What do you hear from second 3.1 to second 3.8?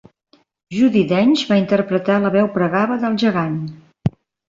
Gegant.